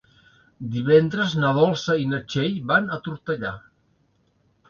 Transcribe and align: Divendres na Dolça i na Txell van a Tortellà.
Divendres 0.75 1.35
na 1.43 1.51
Dolça 1.57 1.97
i 2.05 2.09
na 2.13 2.21
Txell 2.31 2.57
van 2.71 2.89
a 2.95 2.99
Tortellà. 3.09 3.51